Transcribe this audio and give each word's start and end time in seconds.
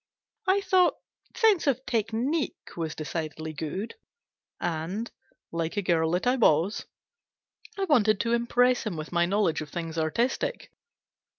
I 0.47 0.61
thought" 0.61 0.95
sense 1.37 1.67
of 1.67 1.85
technique" 1.85 2.75
was 2.75 2.95
decidedly 2.95 3.53
good, 3.53 3.93
and, 4.59 5.11
like 5.51 5.77
a 5.77 5.83
girl 5.83 6.09
that 6.13 6.25
I 6.25 6.37
was, 6.37 6.87
I 7.77 7.83
wanted 7.85 8.19
to 8.21 8.33
impress 8.33 8.81
him 8.81 8.97
with 8.97 9.11
my 9.11 9.27
knowledge 9.27 9.61
of 9.61 9.69
things 9.69 9.99
artistic. 9.99 10.71